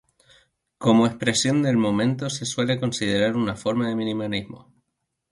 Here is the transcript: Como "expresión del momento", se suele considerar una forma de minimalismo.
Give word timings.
Como 0.79 1.05
"expresión 1.05 1.61
del 1.61 1.77
momento", 1.77 2.31
se 2.31 2.47
suele 2.47 2.79
considerar 2.79 3.35
una 3.35 3.55
forma 3.55 3.87
de 3.87 3.95
minimalismo. 3.95 4.73